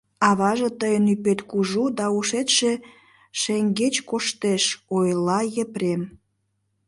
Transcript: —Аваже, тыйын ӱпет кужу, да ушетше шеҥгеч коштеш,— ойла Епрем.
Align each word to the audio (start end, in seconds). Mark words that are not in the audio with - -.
—Аваже, 0.29 0.69
тыйын 0.79 1.05
ӱпет 1.13 1.39
кужу, 1.49 1.83
да 1.97 2.05
ушетше 2.17 2.71
шеҥгеч 3.41 3.95
коштеш,— 4.09 4.63
ойла 4.97 5.39
Епрем. 5.63 6.01